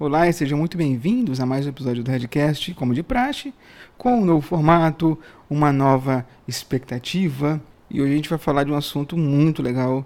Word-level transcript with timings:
Olá 0.00 0.26
e 0.26 0.32
sejam 0.32 0.56
muito 0.56 0.78
bem-vindos 0.78 1.40
a 1.40 1.44
mais 1.44 1.66
um 1.66 1.68
episódio 1.68 2.02
do 2.02 2.10
Redcast, 2.10 2.72
como 2.72 2.94
de 2.94 3.02
praxe, 3.02 3.52
com 3.98 4.14
um 4.14 4.24
novo 4.24 4.40
formato, 4.40 5.18
uma 5.50 5.70
nova 5.70 6.26
expectativa. 6.48 7.60
E 7.90 8.00
hoje 8.00 8.10
a 8.10 8.16
gente 8.16 8.30
vai 8.30 8.38
falar 8.38 8.64
de 8.64 8.72
um 8.72 8.76
assunto 8.76 9.14
muito 9.14 9.60
legal, 9.60 10.02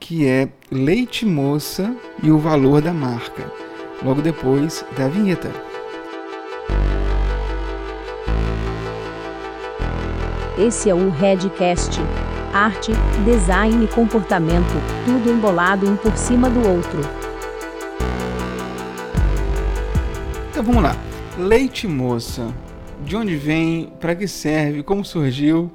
que 0.00 0.26
é 0.26 0.48
leite 0.68 1.24
moça 1.24 1.94
e 2.20 2.28
o 2.32 2.40
valor 2.40 2.82
da 2.82 2.92
marca. 2.92 3.48
Logo 4.02 4.20
depois 4.20 4.84
da 4.98 5.06
vinheta. 5.06 5.52
Esse 10.58 10.90
é 10.90 10.94
o 10.94 11.08
Redcast. 11.08 12.00
Arte, 12.52 12.90
design 13.24 13.84
e 13.84 13.88
comportamento, 13.94 14.74
tudo 15.04 15.30
embolado 15.30 15.88
um 15.88 15.96
por 15.96 16.16
cima 16.16 16.50
do 16.50 16.68
outro. 16.68 17.25
Então 20.56 20.64
vamos 20.64 20.84
lá. 20.84 20.96
Leite 21.36 21.86
moça. 21.86 22.48
De 23.04 23.14
onde 23.14 23.36
vem? 23.36 23.92
Para 24.00 24.14
que 24.14 24.26
serve? 24.26 24.82
Como 24.82 25.04
surgiu? 25.04 25.70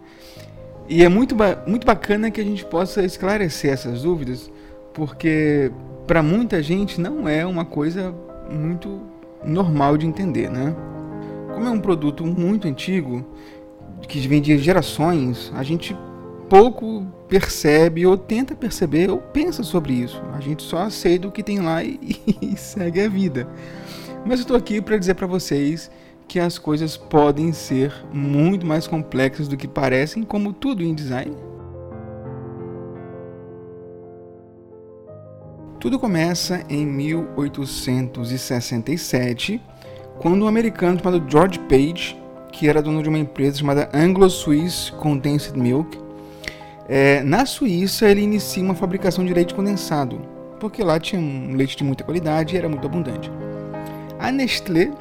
E 0.90 1.04
é 1.04 1.08
muito, 1.08 1.36
ba 1.36 1.64
muito 1.68 1.86
bacana 1.86 2.32
que 2.32 2.42
a 2.42 2.44
gente 2.44 2.66
possa 2.66 3.04
esclarecer 3.04 3.72
essas 3.72 4.02
dúvidas, 4.02 4.52
porque 4.92 5.72
para 6.08 6.24
muita 6.24 6.64
gente 6.64 7.00
não 7.00 7.30
é 7.30 7.46
uma 7.46 7.64
coisa 7.64 8.12
muito 8.50 9.02
normal 9.46 9.98
de 9.98 10.08
entender, 10.08 10.50
né? 10.50 10.76
Como 11.54 11.68
é 11.68 11.70
um 11.70 11.80
produto 11.80 12.26
muito 12.26 12.68
antigo, 12.68 13.24
que 14.08 14.20
vem 14.28 14.42
de 14.42 14.58
gerações, 14.58 15.52
a 15.56 15.62
gente 15.62 15.96
pouco 16.50 17.06
percebe 17.30 18.04
ou 18.08 18.18
tenta 18.18 18.56
perceber 18.56 19.12
ou 19.12 19.20
pensa 19.20 19.62
sobre 19.62 19.94
isso. 19.94 20.20
A 20.34 20.40
gente 20.40 20.64
só 20.64 20.80
aceita 20.80 21.28
o 21.28 21.32
que 21.32 21.44
tem 21.44 21.60
lá 21.60 21.84
e, 21.84 22.00
e 22.42 22.58
segue 22.58 23.00
a 23.00 23.08
vida. 23.08 23.48
Mas 24.26 24.40
eu 24.40 24.44
estou 24.44 24.58
aqui 24.58 24.82
para 24.82 24.98
dizer 24.98 25.14
para 25.16 25.28
vocês 25.28 25.92
que 26.28 26.40
as 26.40 26.58
coisas 26.58 26.98
podem 26.98 27.54
ser 27.54 27.94
muito 28.14 28.66
mais 28.66 28.88
complexas 28.88 29.48
do 29.48 29.56
que 29.58 29.68
parecem, 29.68 30.24
como 30.24 30.54
tudo 30.54 30.84
em 30.84 30.94
design. 30.94 31.36
Tudo 35.80 36.00
começa 36.00 36.64
em 36.70 36.86
1867, 36.86 39.60
quando 40.20 40.46
um 40.46 40.48
americano 40.48 41.00
chamado 41.00 41.24
George 41.30 41.58
Page 41.60 42.22
que 42.52 42.68
era 42.68 42.82
dono 42.82 43.02
de 43.02 43.10
uma 43.10 43.18
empresa 43.18 43.60
chamada 43.60 43.90
Anglo-Swiss 43.94 44.92
Condensed 44.92 45.56
Milk. 45.56 45.98
É, 46.88 47.24
na 47.24 47.46
Suíça, 47.46 48.10
ele 48.10 48.22
inicia 48.22 48.62
uma 48.62 48.76
fabricação 48.76 49.26
de 49.26 49.34
leite 49.34 49.56
condensado, 49.56 50.22
porque 50.60 50.84
lá 50.84 51.00
tinha 51.00 51.22
um 51.22 51.56
leite 51.56 51.78
de 51.78 51.84
muita 51.84 52.04
qualidade 52.04 52.54
e 52.54 52.58
era 52.58 52.68
muito 52.68 52.86
abundante. 52.86 53.32
A 54.22 54.32
Nestlé, 54.32 54.92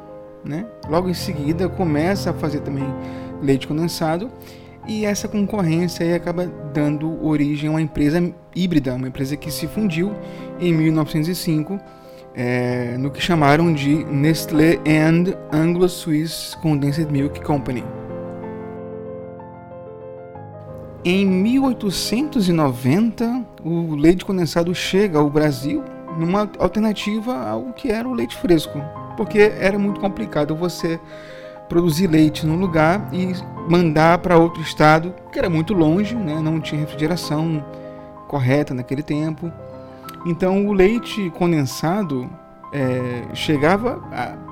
né, 0.43 0.65
logo 0.89 1.11
em 1.11 1.15
seguida, 1.15 1.69
começa 1.69 2.31
a 2.31 2.33
fazer 2.33 2.61
também 2.61 2.87
leite 3.43 3.69
condensado 3.69 4.31
e 4.89 5.05
essa 5.05 5.29
concorrência 5.29 6.07
aí 6.07 6.15
acaba 6.15 6.47
dando 6.73 7.23
origem 7.23 7.69
a 7.69 7.73
uma 7.73 7.83
empresa 7.83 8.33
híbrida, 8.57 8.95
uma 8.95 9.09
empresa 9.09 9.37
que 9.37 9.51
se 9.51 9.69
fundiu 9.69 10.15
em 10.59 10.73
1905 10.73 11.79
é, 12.35 12.97
no 12.97 13.11
que 13.11 13.21
chamaram 13.21 13.75
de 13.75 14.07
Nestlé 14.07 14.79
and 14.87 15.35
Anglo-Swiss 15.53 16.57
Condensed 16.63 17.11
Milk 17.11 17.43
Company. 17.43 17.85
Em 21.05 21.27
1890, 21.27 23.45
o 23.63 23.95
leite 23.97 24.25
condensado 24.25 24.75
chega 24.75 25.19
ao 25.19 25.29
Brasil 25.29 25.85
numa 26.19 26.51
alternativa 26.59 27.37
ao 27.49 27.75
que 27.75 27.91
era 27.91 28.09
o 28.09 28.15
leite 28.15 28.35
fresco, 28.37 28.81
porque 29.17 29.39
era 29.39 29.79
muito 29.79 30.01
complicado 30.01 30.55
você 30.55 31.01
produzir 31.69 32.09
leite 32.09 32.45
num 32.45 32.57
lugar 32.57 33.09
e 33.13 33.33
mandar 33.69 34.19
para 34.19 34.37
outro 34.37 34.61
estado, 34.61 35.15
que 35.33 35.39
era 35.39 35.49
muito 35.49 35.73
longe, 35.73 36.17
né? 36.17 36.41
não 36.41 36.61
tinha 36.61 36.81
refrigeração 36.81 37.65
correta 38.27 38.75
naquele 38.75 39.03
tempo. 39.03 39.53
Então 40.27 40.67
o 40.67 40.73
leite 40.73 41.31
condensado 41.31 42.29
é, 42.73 43.23
chegava 43.35 44.01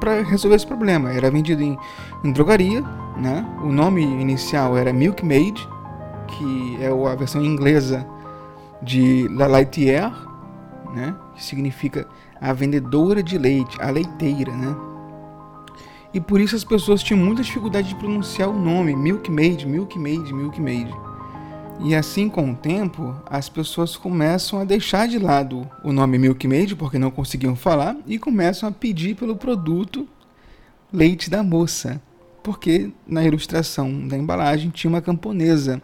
para 0.01 0.23
resolver 0.23 0.57
esse 0.57 0.67
problema. 0.67 1.13
Era 1.13 1.31
vendido 1.31 1.63
em, 1.63 1.79
em, 2.25 2.33
drogaria, 2.33 2.83
né? 3.17 3.47
O 3.63 3.73
nome 3.73 4.03
inicial 4.03 4.77
era 4.77 4.93
Milkmaid, 4.93 5.69
que 6.27 6.79
é 6.81 6.89
a 6.89 7.15
versão 7.15 7.45
inglesa 7.45 8.07
de 8.83 9.29
La 9.31 9.47
Laitière, 9.47 10.13
né? 10.95 11.15
Que 11.35 11.45
significa 11.45 12.07
a 12.41 12.53
vendedora 12.53 13.23
de 13.23 13.37
leite, 13.37 13.77
a 13.81 13.91
leiteira, 13.91 14.53
né? 14.53 14.77
E 16.13 16.21
por 16.21 16.41
isso 16.41 16.57
as 16.57 16.65
pessoas 16.65 17.03
tinham 17.03 17.23
muita 17.23 17.43
dificuldade 17.43 17.89
de 17.89 17.95
pronunciar 17.95 18.49
o 18.49 18.59
nome 18.59 18.97
Milkmaid, 18.97 19.67
Milkmaid, 19.67 20.33
Milkmaid. 20.33 20.91
E 21.81 21.95
assim 21.95 22.29
com 22.29 22.51
o 22.51 22.57
tempo, 22.57 23.15
as 23.27 23.49
pessoas 23.49 23.97
começam 23.97 24.59
a 24.59 24.65
deixar 24.65 25.07
de 25.07 25.19
lado 25.19 25.69
o 25.85 25.93
nome 25.93 26.19
Milkmaid 26.19 26.75
porque 26.75 26.99
não 26.99 27.11
conseguiam 27.11 27.55
falar 27.55 27.97
e 28.07 28.19
começam 28.19 28.69
a 28.69 28.73
pedir 28.73 29.15
pelo 29.15 29.37
produto 29.37 30.09
leite 30.93 31.29
da 31.31 31.43
moça, 31.43 32.01
porque 32.43 32.91
na 33.07 33.23
ilustração 33.23 34.09
da 34.09 34.17
embalagem 34.17 34.71
tinha 34.71 34.89
uma 34.89 35.03
camponesa, 35.03 35.81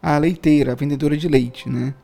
a 0.00 0.16
leiteira, 0.18 0.72
a 0.72 0.74
vendedora 0.76 1.16
de 1.16 1.26
leite, 1.26 1.68
né? 1.68 1.94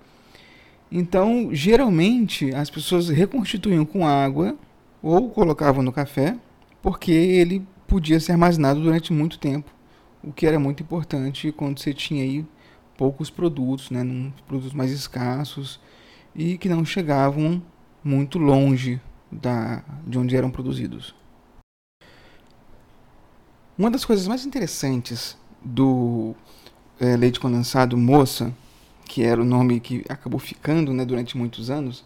Então, 0.91 1.51
geralmente 1.53 2.55
as 2.55 2.71
pessoas 2.71 3.09
reconstituíam 3.09 3.85
com 3.85 4.07
água 4.07 4.57
ou 5.03 5.31
colocavam 5.31 5.83
no 5.83 5.93
café, 5.93 6.39
porque 6.83 7.13
ele 7.13 7.67
podia 7.87 8.19
ser 8.21 8.33
armazenado 8.33 8.81
durante 8.81 9.13
muito 9.13 9.39
tempo, 9.39 9.71
o 10.23 10.33
que 10.33 10.47
era 10.47 10.59
muito 10.59 10.83
importante 10.83 11.53
quando 11.53 11.79
você 11.79 11.93
tinha 11.93 12.23
aí 12.23 12.45
poucos 12.97 13.31
produtos, 13.31 13.91
né, 13.91 14.03
produtos 14.47 14.73
mais 14.73 14.91
escassos 14.91 15.81
e 16.35 16.59
que 16.59 16.69
não 16.69 16.85
chegavam 16.85 17.63
muito 18.03 18.39
longe 18.39 19.01
da, 19.31 19.83
de 20.07 20.19
onde 20.19 20.37
eram 20.37 20.51
produzidos. 20.51 21.15
Uma 23.77 23.91
das 23.91 24.05
coisas 24.05 24.27
mais 24.27 24.45
interessantes 24.45 25.37
do 25.65 26.35
é, 26.99 27.17
leite 27.17 27.39
condensado 27.39 27.97
moça, 27.97 28.53
que 29.09 29.25
era 29.25 29.41
o 29.41 29.45
nome 29.45 29.81
que 29.81 30.05
acabou 30.09 30.39
ficando 30.39 30.93
né, 30.93 31.05
durante 31.05 31.37
muitos 31.37 31.71
anos, 31.71 32.05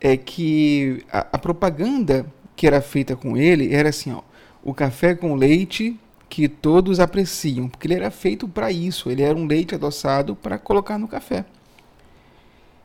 é 0.00 0.16
que 0.16 1.04
a, 1.10 1.26
a 1.32 1.38
propaganda 1.38 2.26
que 2.54 2.66
era 2.66 2.80
feita 2.80 3.16
com 3.16 3.36
ele 3.36 3.74
era 3.74 3.88
assim, 3.88 4.12
ó, 4.12 4.20
o 4.62 4.74
café 4.74 5.14
com 5.14 5.34
leite 5.34 5.98
que 6.28 6.48
todos 6.48 7.00
apreciam, 7.00 7.68
porque 7.68 7.86
ele 7.86 7.94
era 7.94 8.10
feito 8.10 8.46
para 8.46 8.70
isso, 8.70 9.10
ele 9.10 9.22
era 9.22 9.36
um 9.36 9.46
leite 9.46 9.74
adoçado 9.74 10.36
para 10.36 10.58
colocar 10.58 10.98
no 10.98 11.08
café. 11.08 11.44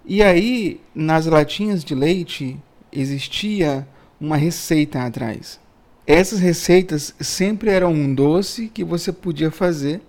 E 0.05 0.23
aí, 0.23 0.79
nas 0.95 1.25
latinhas 1.25 1.83
de 1.83 1.93
leite, 1.93 2.57
existia 2.91 3.87
uma 4.19 4.37
receita 4.37 5.03
atrás. 5.03 5.59
Essas 6.05 6.39
receitas 6.39 7.13
sempre 7.19 7.69
eram 7.69 7.91
um 7.91 8.13
doce 8.13 8.69
que 8.69 8.83
você 8.83 9.11
podia 9.11 9.51
fazer 9.51 10.01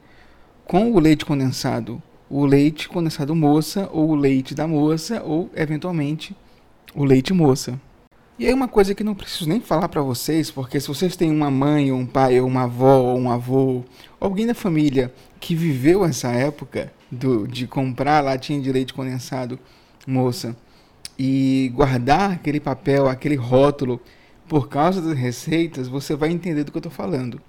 com 0.64 0.92
o 0.92 1.00
leite 1.00 1.24
condensado. 1.24 2.00
O 2.30 2.44
leite 2.44 2.88
condensado 2.88 3.34
moça, 3.34 3.88
ou 3.92 4.10
o 4.10 4.14
leite 4.14 4.54
da 4.54 4.66
moça, 4.66 5.22
ou 5.22 5.50
eventualmente 5.54 6.36
o 6.94 7.04
leite 7.04 7.32
moça. 7.32 7.80
E 8.38 8.46
aí 8.46 8.54
uma 8.54 8.68
coisa 8.68 8.94
que 8.94 9.02
não 9.02 9.16
preciso 9.16 9.48
nem 9.48 9.60
falar 9.60 9.88
para 9.88 10.00
vocês, 10.00 10.48
porque 10.48 10.78
se 10.78 10.86
vocês 10.86 11.16
têm 11.16 11.30
uma 11.30 11.50
mãe, 11.50 11.90
ou 11.90 11.98
um 11.98 12.06
pai, 12.06 12.40
ou 12.40 12.46
uma 12.46 12.64
avó, 12.64 12.98
ou 12.98 13.18
um 13.18 13.30
avô, 13.30 13.82
alguém 14.20 14.46
da 14.46 14.54
família 14.54 15.12
que 15.40 15.56
viveu 15.56 16.04
essa 16.04 16.28
época 16.28 16.92
do, 17.10 17.48
de 17.48 17.66
comprar 17.66 18.22
latinha 18.22 18.60
de 18.60 18.70
leite 18.70 18.94
condensado, 18.94 19.58
moça, 20.06 20.56
e 21.18 21.72
guardar 21.74 22.32
aquele 22.32 22.60
papel, 22.60 23.08
aquele 23.08 23.34
rótulo, 23.34 24.00
por 24.46 24.68
causa 24.68 25.02
das 25.02 25.18
receitas, 25.18 25.88
você 25.88 26.14
vai 26.14 26.30
entender 26.30 26.62
do 26.62 26.70
que 26.70 26.78
eu 26.78 26.80
estou 26.80 26.92
falando. 26.92 27.40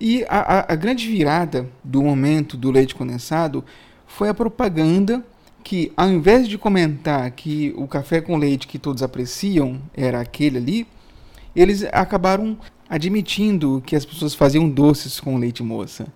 E 0.00 0.24
a, 0.28 0.60
a, 0.60 0.72
a 0.72 0.76
grande 0.76 1.06
virada 1.06 1.68
do 1.84 2.02
momento 2.02 2.56
do 2.56 2.70
leite 2.70 2.94
condensado 2.94 3.62
foi 4.06 4.28
a 4.28 4.34
propaganda 4.34 5.24
que 5.62 5.92
ao 5.96 6.08
invés 6.08 6.48
de 6.48 6.56
comentar 6.56 7.28
que 7.32 7.74
o 7.76 7.88
café 7.88 8.20
com 8.20 8.36
leite 8.36 8.68
que 8.68 8.78
todos 8.78 9.02
apreciam 9.02 9.80
era 9.92 10.20
aquele 10.20 10.58
ali, 10.58 10.86
eles 11.56 11.84
acabaram 11.92 12.56
admitindo 12.88 13.82
que 13.84 13.96
as 13.96 14.04
pessoas 14.04 14.34
faziam 14.34 14.68
doces 14.68 15.18
com 15.18 15.36
leite 15.36 15.62
moça. 15.62 16.06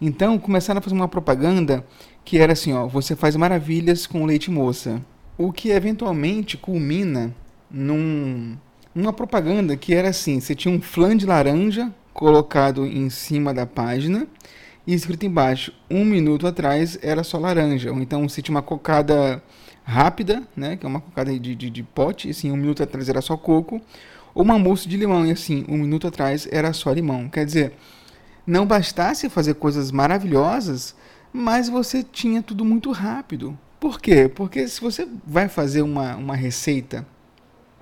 Então 0.00 0.38
começaram 0.38 0.78
a 0.78 0.80
fazer 0.80 0.94
uma 0.94 1.08
propaganda 1.08 1.84
que 2.24 2.38
era 2.38 2.52
assim, 2.52 2.72
ó, 2.72 2.86
você 2.86 3.16
faz 3.16 3.34
maravilhas 3.36 4.06
com 4.06 4.24
leite 4.24 4.50
moça. 4.50 5.02
O 5.36 5.52
que 5.52 5.70
eventualmente 5.70 6.56
culmina 6.56 7.34
num, 7.70 8.56
numa 8.94 9.12
propaganda 9.12 9.76
que 9.76 9.92
era 9.92 10.10
assim, 10.10 10.38
você 10.38 10.54
tinha 10.54 10.72
um 10.72 10.80
flan 10.80 11.16
de 11.16 11.26
laranja 11.26 11.92
colocado 12.12 12.86
em 12.86 13.10
cima 13.10 13.52
da 13.52 13.66
página 13.66 14.28
e 14.86 14.92
escrito 14.94 15.24
embaixo, 15.24 15.72
um 15.90 16.04
minuto 16.04 16.46
atrás 16.46 16.98
era 17.02 17.24
só 17.24 17.38
laranja. 17.38 17.92
Ou 17.92 18.00
então 18.00 18.28
se 18.28 18.42
tinha 18.42 18.54
uma 18.54 18.62
cocada 18.62 19.42
rápida, 19.82 20.42
né, 20.56 20.76
que 20.76 20.84
é 20.84 20.88
uma 20.88 21.00
cocada 21.00 21.36
de, 21.38 21.54
de, 21.54 21.70
de 21.70 21.82
pote, 21.82 22.30
assim, 22.30 22.50
um 22.50 22.56
minuto 22.56 22.82
atrás 22.82 23.08
era 23.08 23.20
só 23.20 23.36
coco. 23.36 23.80
ou 24.34 24.42
uma 24.42 24.58
mousse 24.58 24.88
de 24.88 24.96
limão. 24.96 25.24
E 25.26 25.30
assim, 25.30 25.64
um 25.68 25.78
minuto 25.78 26.06
atrás 26.06 26.48
era 26.50 26.72
só 26.72 26.92
limão. 26.92 27.28
Quer 27.28 27.46
dizer, 27.46 27.72
não 28.46 28.66
bastasse 28.66 29.28
fazer 29.28 29.54
coisas 29.54 29.90
maravilhosas, 29.90 30.94
mas 31.32 31.68
você 31.68 32.02
tinha 32.02 32.42
tudo 32.42 32.64
muito 32.64 32.90
rápido. 32.92 33.58
Por 33.80 34.00
quê? 34.00 34.28
Porque 34.28 34.66
se 34.68 34.80
você 34.80 35.06
vai 35.26 35.48
fazer 35.48 35.82
uma, 35.82 36.16
uma 36.16 36.36
receita 36.36 37.06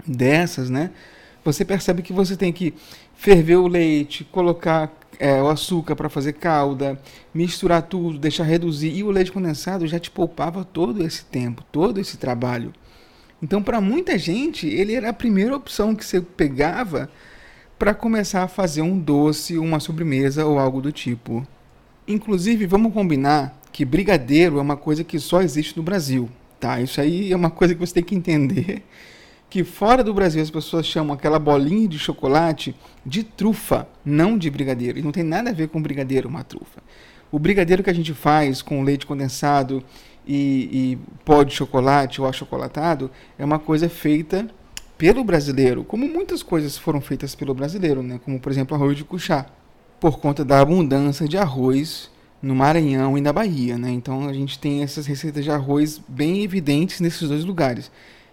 dessas, 0.07 0.71
né? 0.71 0.91
Você 1.45 1.65
percebe 1.65 2.03
que 2.03 2.13
você 2.13 2.37
tem 2.37 2.53
que 2.53 2.75
ferver 3.15 3.57
o 3.57 3.67
leite, 3.67 4.25
colocar 4.25 4.91
é, 5.19 5.43
o 5.43 5.49
açúcar 5.49 5.95
para 5.95 6.09
fazer 6.09 6.35
calda, 6.35 7.01
misturar 7.35 7.83
tudo, 7.83 8.19
deixar 8.19 8.45
reduzir. 8.45 8.91
E 8.95 9.03
o 9.03 9.11
leite 9.11 9.33
condensado 9.33 9.87
já 9.87 9.99
te 9.99 10.11
poupava 10.11 10.65
todo 10.65 11.05
esse 11.05 11.25
tempo, 11.25 11.65
todo 11.71 12.01
esse 12.01 12.17
trabalho. 12.17 12.73
Então, 13.43 13.63
para 13.63 13.81
muita 13.81 14.17
gente, 14.19 14.67
ele 14.67 14.95
era 14.95 15.11
a 15.11 15.13
primeira 15.13 15.57
opção 15.57 15.95
que 15.95 16.05
você 16.05 16.21
pegava 16.21 17.11
para 17.79 17.93
começar 17.93 18.45
a 18.45 18.49
fazer 18.49 18.83
um 18.83 18.99
doce, 18.99 19.59
uma 19.59 19.81
sobremesa 19.81 20.47
ou 20.47 20.59
algo 20.59 20.81
do 20.81 20.93
tipo. 20.93 21.47
Inclusive, 22.07 22.67
vamos 22.67 22.93
combinar 22.93 23.61
que 23.73 23.85
brigadeiro 23.85 24.59
é 24.59 24.63
uma 24.63 24.77
coisa 24.77 25.03
que 25.03 25.19
só 25.19 25.43
existe 25.43 25.77
no 25.77 25.83
Brasil, 25.83 26.29
tá? 26.61 26.81
Isso 26.81 27.01
aí 27.01 27.33
é 27.33 27.37
uma 27.37 27.51
coisa 27.51 27.75
que 27.75 27.81
você 27.81 27.95
tem 27.95 28.05
que 28.05 28.15
entender 28.15 28.85
que 29.53 29.65
fora 29.65 30.03
do 30.03 30.15
Brasil 30.15 30.41
as 30.41 30.51
pessoas 30.51 30.87
chamam 30.87 31.13
aquela 31.13 31.39
bolinha 31.39 31.87
de 31.87 31.99
chocolate 31.99 32.75
de 33.05 33.23
trufa, 33.23 33.87
não 34.03 34.39
de 34.39 34.49
brigadeiro. 34.49 34.99
E 34.99 35.03
não 35.03 35.13
tem 35.13 35.23
nada 35.23 35.51
a 35.51 35.53
ver 35.53 35.69
com 35.69 35.83
brigadeiro, 35.83 36.27
uma 36.27 36.43
trufa. 36.43 36.83
O 37.31 37.39
brigadeiro 37.39 37.83
que 37.83 37.91
a 37.91 37.93
gente 37.93 38.15
faz 38.15 38.63
com 38.63 38.83
leite 38.83 39.05
condensado 39.05 39.85
e, 40.27 40.71
e 40.73 40.99
pó 41.23 41.43
de 41.43 41.53
chocolate 41.53 42.19
ou 42.19 42.27
achocolatado 42.27 43.11
é 43.39 43.45
uma 43.45 43.59
coisa 43.59 43.91
feita 43.91 44.49
pelo 44.97 45.23
brasileiro, 45.23 45.85
como 45.85 46.09
muitas 46.09 46.43
coisas 46.43 46.79
foram 46.79 47.03
feitas 47.03 47.35
pelo 47.35 47.53
brasileiro, 47.53 48.03
né? 48.03 48.19
como 48.25 48.41
por 48.41 48.51
exemplo 48.51 48.75
arroz 48.75 48.97
de 48.97 49.05
cuchá, 49.05 49.45
por 50.01 50.19
conta 50.19 50.43
da 50.47 50.61
abundância 50.61 51.29
de 51.29 51.37
arroz 51.37 52.11
no 52.41 52.55
Maranhão 52.55 53.19
e 53.19 53.21
na 53.21 53.35
Bahia. 53.35 53.77
Né? 53.77 53.91
Então 53.91 54.27
a 54.27 54.33
gente 54.33 54.59
tem 54.59 54.83
essas 54.83 55.05
receitas 55.05 55.45
de 55.45 55.51
arroz 55.51 56.01
bem 56.09 56.43
evidentes 56.43 57.01
nesses 57.01 57.29
dois 57.29 57.45
lugares. 57.45 57.91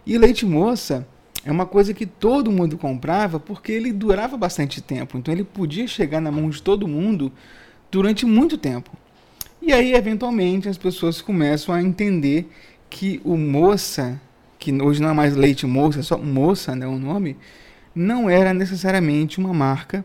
E 0.10 0.18
leite 0.18 0.44
moça 0.44 1.08
é 1.46 1.52
uma 1.52 1.68
coisa 1.68 1.94
que 1.94 2.04
todo 2.04 2.52
mundo 2.52 2.80
comprava 2.80 3.40
porque 3.40 3.72
ele 3.72 3.94
durava 3.94 4.36
bastante 4.36 4.82
tempo, 4.82 5.20
então 5.20 5.32
ele 5.32 5.44
podia 5.44 5.86
chegar 5.86 6.20
na 6.20 6.32
mão 6.32 6.50
de 6.50 6.64
todo 6.64 6.88
mundo 6.88 7.32
durante 7.92 8.26
muito 8.26 8.58
tempo. 8.58 8.90
E 9.62 9.72
aí, 9.72 9.94
eventualmente, 9.94 10.68
as 10.68 10.80
pessoas 10.80 11.22
começam 11.22 11.76
a 11.76 11.84
entender 11.84 12.50
que 12.90 13.22
o 13.24 13.38
moça, 13.38 14.20
que 14.58 14.74
hoje 14.82 15.00
não 15.00 15.10
é 15.10 15.14
mais 15.14 15.36
leite 15.36 15.68
moça, 15.68 16.00
é 16.00 16.02
só 16.02 16.18
moça, 16.18 16.76
né, 16.76 16.88
o 16.88 16.98
nome, 16.98 17.38
não 17.94 18.28
era 18.28 18.52
necessariamente 18.52 19.38
uma 19.38 19.54
marca 19.54 20.04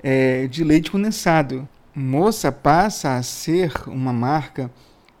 é, 0.00 0.46
de 0.46 0.62
leite 0.62 0.92
condensado. 0.92 1.68
Moça 1.92 2.52
passa 2.52 3.16
a 3.16 3.22
ser 3.24 3.72
uma 3.88 4.12
marca 4.12 4.70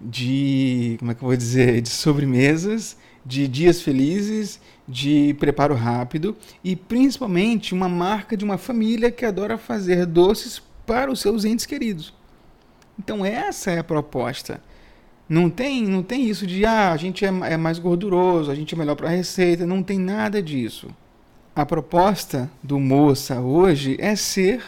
de, 0.00 0.94
como 1.00 1.10
é 1.10 1.14
que 1.16 1.20
eu 1.20 1.26
vou 1.26 1.36
dizer, 1.36 1.80
de 1.80 1.88
sobremesas, 1.88 2.96
de 3.24 3.48
dias 3.48 3.80
felizes, 3.80 4.60
de 4.86 5.34
preparo 5.38 5.74
rápido 5.74 6.36
e 6.62 6.76
principalmente 6.76 7.72
uma 7.72 7.88
marca 7.88 8.36
de 8.36 8.44
uma 8.44 8.58
família 8.58 9.10
que 9.10 9.24
adora 9.24 9.56
fazer 9.56 10.04
doces 10.04 10.62
para 10.86 11.10
os 11.10 11.20
seus 11.20 11.44
entes 11.44 11.64
queridos. 11.64 12.12
Então 12.98 13.24
essa 13.24 13.70
é 13.70 13.78
a 13.78 13.84
proposta. 13.84 14.60
Não 15.26 15.48
tem, 15.48 15.84
não 15.84 16.02
tem 16.02 16.28
isso 16.28 16.46
de 16.46 16.66
ah, 16.66 16.92
a 16.92 16.96
gente 16.98 17.24
é, 17.24 17.28
é 17.28 17.56
mais 17.56 17.78
gorduroso, 17.78 18.50
a 18.50 18.54
gente 18.54 18.74
é 18.74 18.78
melhor 18.78 18.94
para 18.94 19.08
a 19.08 19.12
receita, 19.12 19.66
não 19.66 19.82
tem 19.82 19.98
nada 19.98 20.42
disso. 20.42 20.88
A 21.56 21.64
proposta 21.64 22.50
do 22.62 22.78
Moça 22.78 23.40
hoje 23.40 23.96
é 23.98 24.14
ser 24.16 24.62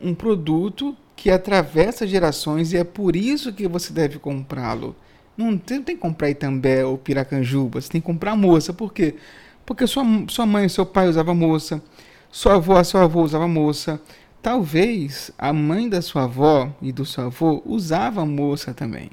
um 0.00 0.14
produto 0.14 0.96
que 1.16 1.30
atravessa 1.30 2.06
gerações 2.06 2.72
e 2.72 2.76
é 2.76 2.84
por 2.84 3.16
isso 3.16 3.52
que 3.52 3.66
você 3.66 3.92
deve 3.92 4.18
comprá-lo. 4.18 4.94
Não 5.36 5.56
tem, 5.58 5.82
tem 5.82 5.96
que 5.96 6.02
comprar 6.02 6.30
Itambé 6.30 6.84
ou 6.84 6.96
Piracanjuba, 6.96 7.80
você 7.80 7.90
tem 7.90 8.00
que 8.00 8.06
comprar 8.06 8.34
moça. 8.34 8.72
Por 8.72 8.92
quê? 8.92 9.16
Porque 9.64 9.86
sua, 9.86 10.04
sua 10.28 10.46
mãe, 10.46 10.68
seu 10.68 10.86
pai 10.86 11.08
usava 11.08 11.34
moça, 11.34 11.82
sua 12.30 12.54
avó, 12.54 12.82
seu 12.82 13.00
avô 13.00 13.22
usava 13.22 13.46
moça, 13.46 14.00
Talvez 14.46 15.32
a 15.36 15.52
mãe 15.52 15.88
da 15.88 16.00
sua 16.00 16.22
avó 16.22 16.72
e 16.80 16.92
do 16.92 17.04
seu 17.04 17.24
avô 17.24 17.60
usava 17.66 18.24
moça 18.24 18.72
também. 18.72 19.10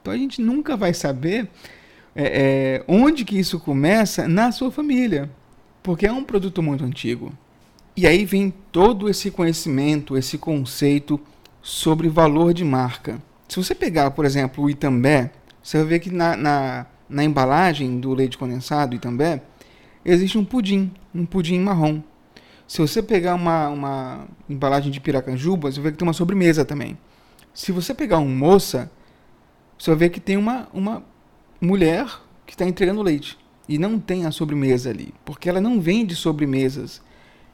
Então 0.00 0.12
a 0.12 0.16
gente 0.16 0.42
nunca 0.42 0.76
vai 0.76 0.92
saber 0.92 1.48
é, 2.16 2.24
é, 2.24 2.84
onde 2.88 3.24
que 3.24 3.38
isso 3.38 3.60
começa 3.60 4.26
na 4.26 4.50
sua 4.50 4.72
família, 4.72 5.30
porque 5.84 6.04
é 6.04 6.10
um 6.10 6.24
produto 6.24 6.60
muito 6.60 6.84
antigo. 6.84 7.32
E 7.96 8.08
aí 8.08 8.24
vem 8.24 8.52
todo 8.72 9.08
esse 9.08 9.30
conhecimento, 9.30 10.16
esse 10.16 10.36
conceito 10.36 11.20
sobre 11.62 12.08
valor 12.08 12.52
de 12.52 12.64
marca. 12.64 13.22
Se 13.48 13.62
você 13.62 13.76
pegar, 13.76 14.10
por 14.10 14.24
exemplo, 14.24 14.64
o 14.64 14.68
Itambé, 14.68 15.30
você 15.62 15.78
vai 15.78 15.86
ver 15.86 15.98
que 16.00 16.10
na, 16.10 16.36
na, 16.36 16.86
na 17.08 17.24
embalagem 17.24 18.00
do 18.00 18.12
leite 18.14 18.36
condensado 18.36 18.94
Itambé 18.94 19.42
existe 20.04 20.36
um 20.36 20.44
pudim, 20.44 20.92
um 21.14 21.24
pudim 21.24 21.60
marrom. 21.60 22.02
Se 22.66 22.78
você 22.78 23.02
pegar 23.02 23.34
uma, 23.34 23.68
uma 23.68 24.26
embalagem 24.48 24.90
de 24.90 25.00
piracanjuba, 25.00 25.70
você 25.70 25.76
vai 25.76 25.84
ver 25.84 25.92
que 25.92 25.98
tem 25.98 26.06
uma 26.06 26.14
sobremesa 26.14 26.64
também. 26.64 26.98
Se 27.52 27.70
você 27.70 27.92
pegar 27.92 28.18
um 28.18 28.34
moça, 28.34 28.90
você 29.78 29.90
vai 29.90 29.98
ver 29.98 30.08
que 30.08 30.20
tem 30.20 30.36
uma, 30.36 30.68
uma 30.72 31.04
mulher 31.60 32.06
que 32.46 32.54
está 32.54 32.64
entregando 32.64 33.02
leite. 33.02 33.38
E 33.68 33.78
não 33.78 33.98
tem 33.98 34.26
a 34.26 34.30
sobremesa 34.30 34.90
ali. 34.90 35.14
Porque 35.24 35.48
ela 35.48 35.60
não 35.60 35.80
vende 35.80 36.16
sobremesas. 36.16 37.02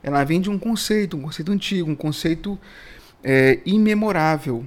Ela 0.02 0.22
vende 0.24 0.48
um 0.48 0.58
conceito, 0.58 1.16
um 1.16 1.22
conceito 1.22 1.52
antigo, 1.52 1.90
um 1.90 1.96
conceito 1.96 2.58
é, 3.22 3.60
imemorável. 3.66 4.64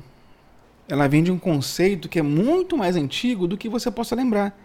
Ela 0.87 1.07
vende 1.07 1.31
um 1.31 1.39
conceito 1.39 2.09
que 2.09 2.19
é 2.19 2.23
muito 2.23 2.77
mais 2.77 2.95
antigo 2.95 3.47
do 3.47 3.57
que 3.57 3.69
você 3.69 3.89
possa 3.89 4.15
lembrar. 4.15 4.57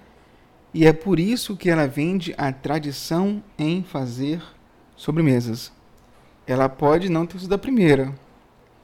E 0.74 0.86
é 0.86 0.92
por 0.92 1.20
isso 1.20 1.56
que 1.56 1.70
ela 1.70 1.86
vende 1.86 2.34
a 2.36 2.52
tradição 2.52 3.42
em 3.58 3.82
fazer 3.82 4.42
sobremesas 4.96 5.72
ela 6.46 6.68
pode 6.68 7.08
não 7.08 7.26
ter 7.26 7.40
sido 7.40 7.54
a 7.54 7.58
primeira, 7.58 8.14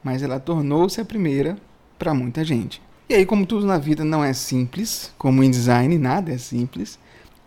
mas 0.02 0.22
ela 0.22 0.40
tornou-se 0.40 1.00
a 1.00 1.04
primeira 1.04 1.56
para 1.96 2.12
muita 2.12 2.44
gente. 2.44 2.82
E 3.08 3.14
aí, 3.14 3.24
como 3.24 3.46
tudo 3.46 3.66
na 3.66 3.78
vida 3.78 4.04
não 4.04 4.24
é 4.24 4.32
simples, 4.32 5.12
como 5.16 5.44
em 5.44 5.50
design 5.50 5.96
nada 5.96 6.32
é 6.32 6.38
simples, 6.38 6.98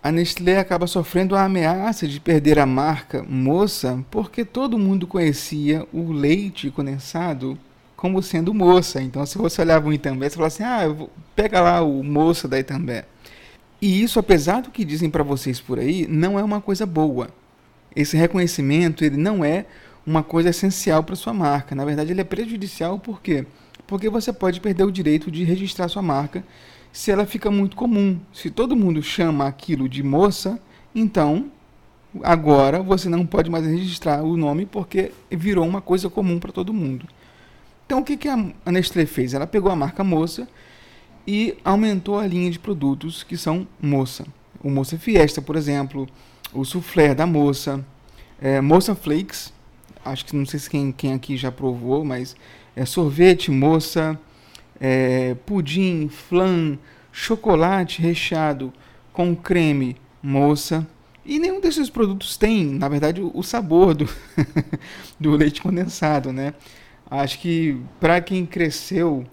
a 0.01 0.11
Nestlé 0.11 0.57
acaba 0.57 0.87
sofrendo 0.87 1.35
a 1.35 1.43
ameaça 1.43 2.07
de 2.07 2.19
perder 2.19 2.59
a 2.59 2.65
marca 2.65 3.25
Moça 3.27 4.03
porque 4.09 4.45
todo 4.45 4.77
mundo 4.77 5.07
conhecia 5.07 5.85
o 5.91 6.11
leite 6.11 6.69
condensado 6.69 7.57
como 7.95 8.21
sendo 8.21 8.53
Moça. 8.53 9.01
Então, 9.01 9.25
se 9.25 9.37
você 9.37 9.61
olhava 9.61 9.87
o 9.87 9.93
Itambé, 9.93 10.29
você 10.29 10.35
falava 10.35 10.53
assim: 10.53 10.63
ah, 10.63 11.07
pega 11.35 11.61
lá 11.61 11.81
o 11.81 12.03
Moça 12.03 12.47
da 12.47 12.59
Itambé. 12.59 13.05
E 13.81 14.01
isso, 14.01 14.19
apesar 14.19 14.61
do 14.61 14.71
que 14.71 14.85
dizem 14.85 15.09
para 15.09 15.23
vocês 15.23 15.59
por 15.59 15.79
aí, 15.79 16.07
não 16.07 16.39
é 16.39 16.43
uma 16.43 16.61
coisa 16.61 16.85
boa. 16.85 17.29
Esse 17.95 18.17
reconhecimento 18.17 19.03
ele 19.03 19.17
não 19.17 19.43
é 19.43 19.65
uma 20.05 20.23
coisa 20.23 20.49
essencial 20.49 21.03
para 21.03 21.15
sua 21.15 21.33
marca. 21.33 21.75
Na 21.75 21.85
verdade, 21.85 22.11
ele 22.11 22.21
é 22.21 22.25
prejudicial 22.25 22.99
por 22.99 23.21
quê? 23.21 23.45
Porque 23.87 24.09
você 24.09 24.33
pode 24.33 24.59
perder 24.59 24.83
o 24.83 24.91
direito 24.91 25.31
de 25.31 25.43
registrar 25.43 25.87
sua 25.87 26.01
marca 26.01 26.43
se 26.91 27.11
ela 27.11 27.25
fica 27.25 27.51
muito 27.51 27.75
comum. 27.75 28.19
Se 28.33 28.49
todo 28.49 28.75
mundo 28.75 29.01
chama 29.03 29.47
aquilo 29.47 29.87
de 29.89 30.01
moça, 30.01 30.59
então 30.93 31.51
agora 32.23 32.81
você 32.81 33.09
não 33.09 33.25
pode 33.25 33.49
mais 33.49 33.65
registrar 33.65 34.23
o 34.23 34.37
nome 34.37 34.65
porque 34.65 35.11
virou 35.29 35.67
uma 35.67 35.81
coisa 35.81 36.09
comum 36.09 36.39
para 36.39 36.51
todo 36.51 36.73
mundo. 36.73 37.05
Então 37.85 37.99
o 37.99 38.03
que, 38.03 38.17
que 38.17 38.27
a 38.27 38.71
Nestlé 38.71 39.05
fez? 39.05 39.33
Ela 39.33 39.45
pegou 39.45 39.71
a 39.71 39.75
marca 39.75 40.03
Moça 40.03 40.47
e 41.27 41.57
aumentou 41.63 42.19
a 42.19 42.25
linha 42.25 42.49
de 42.49 42.59
produtos 42.59 43.23
que 43.23 43.37
são 43.37 43.67
Moça. 43.81 44.25
O 44.63 44.69
Moça 44.69 44.97
Fiesta, 44.97 45.41
por 45.41 45.55
exemplo, 45.55 46.07
o 46.53 46.65
soufflé 46.65 47.13
da 47.13 47.25
Moça, 47.27 47.85
é, 48.41 48.59
Moça 48.61 48.95
Flakes, 48.95 49.53
acho 50.03 50.25
que 50.25 50.35
não 50.35 50.45
sei 50.45 50.59
se 50.59 50.69
quem, 50.69 50.91
quem 50.91 51.13
aqui 51.13 51.37
já 51.37 51.51
provou, 51.51 52.03
mas 52.03 52.35
é 52.75 52.85
sorvete, 52.85 53.49
moça, 53.49 54.19
é, 54.79 55.35
pudim, 55.45 56.09
flan, 56.09 56.77
chocolate 57.11 58.01
recheado 58.01 58.73
com 59.13 59.35
creme, 59.35 59.95
moça. 60.21 60.85
E 61.25 61.39
nenhum 61.39 61.59
desses 61.59 61.89
produtos 61.89 62.37
tem, 62.37 62.65
na 62.65 62.87
verdade, 62.87 63.21
o, 63.21 63.41
sabor 63.41 63.95
do, 63.95 64.07
do 65.19 65.31
leite 65.31 65.61
condensado, 65.61 66.31
né? 66.31 66.53
Acho 67.21 67.39
que 67.39 67.77
para 67.99 68.21
quem 68.21 68.45
cresceu 68.45 69.25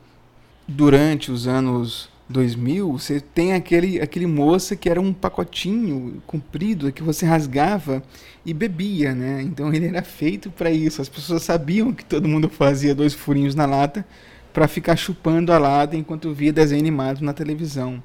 durante 0.67 1.31
os 1.31 1.47
anos 1.47 2.09
2000, 2.29 2.93
você 2.93 3.21
tem 3.21 3.53
aquele, 3.53 4.01
aquele 4.01 4.27
moça 4.27 4.75
que 4.75 4.89
era 4.89 5.01
um 5.01 5.13
pacotinho 5.13 6.23
comprido 6.27 6.91
que 6.93 7.03
você 7.03 7.27
rasgava 7.27 8.03
e 8.45 8.53
bebia, 8.53 9.15
né? 9.15 9.43
Então 9.43 9.73
ele 9.73 9.87
era 9.87 10.03
feito 10.03 10.51
para 10.51 10.71
isso. 10.71 11.01
As 11.03 11.09
pessoas 11.09 11.43
sabiam 11.43 11.93
que 11.93 12.05
todo 12.05 12.29
mundo 12.29 12.49
fazia 12.49 12.95
dois 12.95 13.15
furinhos 13.15 13.55
na 13.55 13.67
lata 13.67 14.05
para 14.53 14.67
ficar 14.67 14.97
chupando 14.97 15.53
a 15.53 15.59
lata 15.59 15.97
enquanto 15.97 16.33
via 16.33 16.53
desenho 16.53 16.81
animado 16.81 17.23
na 17.23 17.33
televisão. 17.33 18.03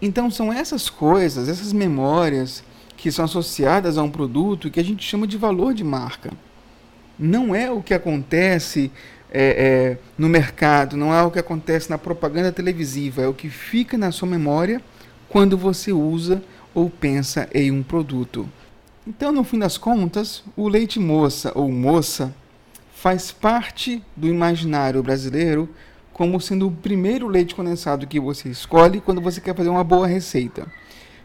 Então 0.00 0.30
são 0.30 0.52
essas 0.52 0.88
coisas, 0.88 1.48
essas 1.48 1.72
memórias 1.72 2.62
que 2.96 3.10
são 3.10 3.24
associadas 3.24 3.98
a 3.98 4.02
um 4.02 4.10
produto 4.10 4.70
que 4.70 4.80
a 4.80 4.84
gente 4.84 5.06
chama 5.06 5.26
de 5.26 5.36
valor 5.36 5.74
de 5.74 5.84
marca. 5.84 6.30
Não 7.18 7.54
é 7.54 7.70
o 7.70 7.82
que 7.82 7.92
acontece 7.92 8.90
é, 9.30 9.96
é, 9.96 9.98
no 10.18 10.28
mercado, 10.28 10.96
não 10.96 11.14
é 11.14 11.22
o 11.22 11.30
que 11.30 11.38
acontece 11.38 11.88
na 11.88 11.98
propaganda 11.98 12.52
televisiva, 12.52 13.22
é 13.22 13.28
o 13.28 13.34
que 13.34 13.48
fica 13.48 13.96
na 13.96 14.10
sua 14.10 14.28
memória 14.28 14.82
quando 15.28 15.56
você 15.56 15.92
usa 15.92 16.42
ou 16.74 16.90
pensa 16.90 17.48
em 17.54 17.70
um 17.70 17.82
produto. 17.82 18.48
Então, 19.06 19.32
no 19.32 19.44
fim 19.44 19.58
das 19.58 19.78
contas, 19.78 20.44
o 20.56 20.68
leite 20.68 20.98
moça 20.98 21.52
ou 21.54 21.70
moça 21.70 22.34
faz 22.92 23.32
parte 23.32 24.02
do 24.14 24.28
imaginário 24.28 25.02
brasileiro 25.02 25.68
como 26.12 26.38
sendo 26.38 26.66
o 26.66 26.70
primeiro 26.70 27.28
leite 27.28 27.54
condensado 27.54 28.06
que 28.06 28.20
você 28.20 28.50
escolhe 28.50 29.00
quando 29.00 29.22
você 29.22 29.40
quer 29.40 29.56
fazer 29.56 29.70
uma 29.70 29.82
boa 29.82 30.06
receita. 30.06 30.70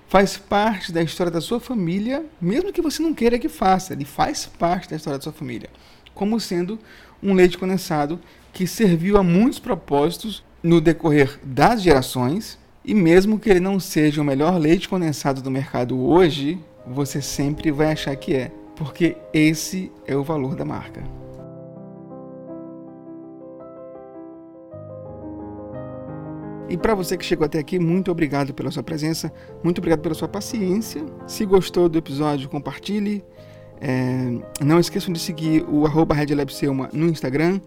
Faz 0.08 0.38
parte 0.38 0.94
da 0.94 1.04
história 1.04 1.30
da 1.30 1.42
sua 1.42 1.60
família, 1.60 2.26
mesmo 2.40 2.72
que 2.72 2.82
você 2.82 3.04
não 3.04 3.14
queira 3.14 3.38
que 3.38 3.50
faça, 3.50 3.92
ele 3.92 4.06
faz 4.06 4.46
parte 4.46 4.90
da 4.90 4.96
história 4.96 5.18
da 5.18 5.24
sua 5.24 5.34
família, 5.34 5.70
como 6.14 6.40
sendo 6.40 6.80
um 7.22 7.34
leite 7.34 7.58
condensado 7.58 8.20
que 8.54 8.66
serviu 8.66 9.18
a 9.18 9.24
muitos 9.24 9.60
propósitos 9.60 10.44
no 10.64 10.80
decorrer 10.80 11.40
das 11.44 11.82
gerações, 11.82 12.58
e 12.84 12.94
mesmo 12.94 13.40
que 13.40 13.50
ele 13.50 13.60
não 13.60 13.80
seja 13.80 14.22
o 14.22 14.26
melhor 14.26 14.58
leite 14.58 14.88
condensado 14.88 15.42
do 15.42 15.52
mercado 15.52 16.00
hoje, 16.00 16.60
você 16.88 17.22
sempre 17.22 17.72
vai 17.72 17.92
achar 17.92 18.16
que 18.16 18.34
é, 18.34 18.52
porque 18.76 19.18
esse 19.34 19.92
é 20.06 20.16
o 20.16 20.24
valor 20.24 20.56
da 20.56 20.66
marca. 20.66 21.04
E 26.68 26.78
para 26.78 26.96
você 26.96 27.16
que 27.16 27.24
chegou 27.24 27.46
até 27.46 27.60
aqui, 27.60 27.78
muito 27.78 28.12
obrigado 28.12 28.54
pela 28.54 28.72
sua 28.72 28.82
presença, 28.82 29.32
muito 29.64 29.78
obrigado 29.78 30.02
pela 30.02 30.16
sua 30.16 30.28
paciência. 30.28 31.06
Se 31.28 31.46
gostou 31.46 31.88
do 31.88 31.98
episódio, 31.98 32.50
compartilhe. 32.50 33.24
É, 33.82 34.64
não 34.64 34.80
esqueçam 34.80 35.14
de 35.14 35.20
seguir 35.20 35.64
o 35.70 35.86
arroba 35.86 36.16
no 36.94 37.08
Instagram. 37.08 37.60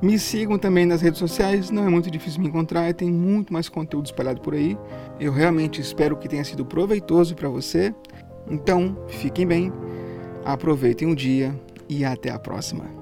Me 0.00 0.18
sigam 0.18 0.58
também 0.58 0.84
nas 0.84 1.00
redes 1.00 1.18
sociais, 1.18 1.70
não 1.70 1.86
é 1.86 1.88
muito 1.88 2.10
difícil 2.10 2.40
me 2.40 2.48
encontrar, 2.48 2.92
tem 2.92 3.10
muito 3.10 3.50
mais 3.52 3.68
conteúdo 3.68 4.06
espalhado 4.06 4.40
por 4.42 4.54
aí. 4.54 4.76
Eu 5.18 5.32
realmente 5.32 5.80
espero 5.80 6.16
que 6.16 6.28
tenha 6.28 6.44
sido 6.44 6.66
proveitoso 6.66 7.34
para 7.34 7.48
você. 7.48 7.94
Então, 8.50 8.96
fiquem 9.08 9.46
bem, 9.46 9.72
aproveitem 10.44 11.10
o 11.10 11.16
dia 11.16 11.54
e 11.88 12.04
até 12.04 12.30
a 12.30 12.38
próxima. 12.38 12.95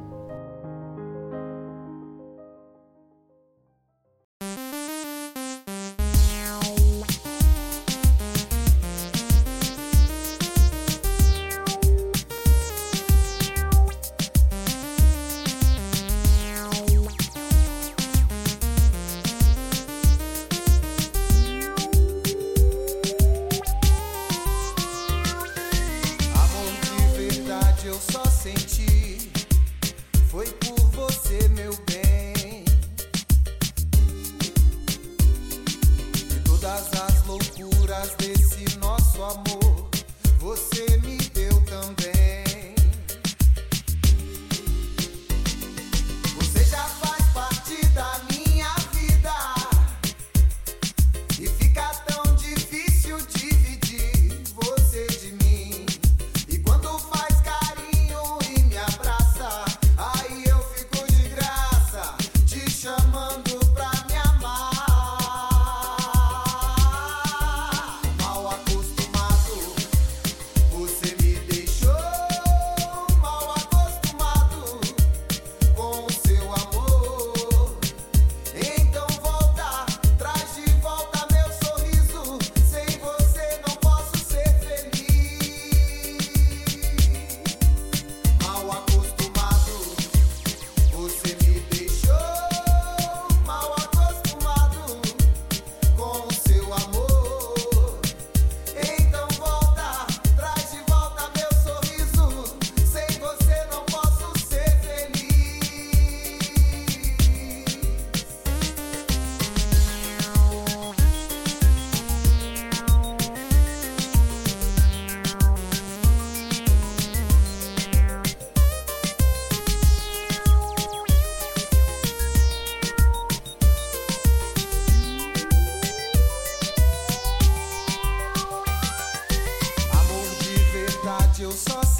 As 131.54 131.64
loucuras 131.68 131.94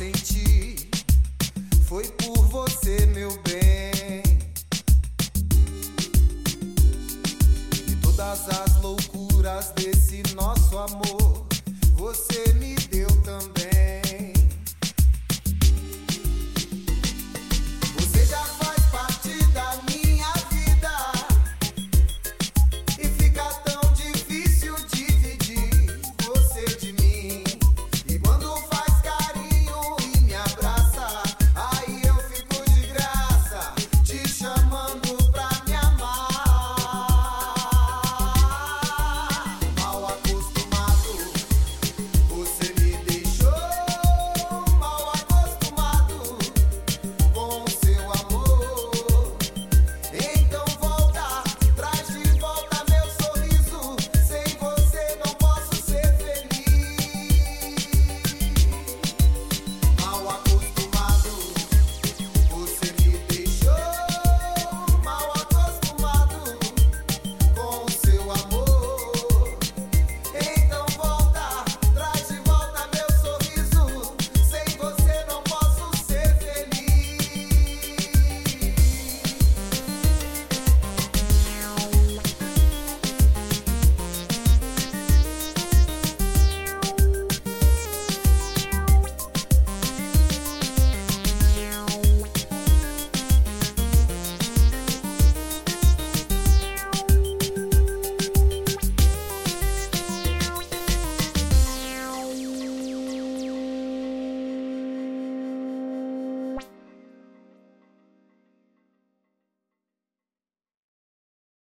desse 3.45 3.54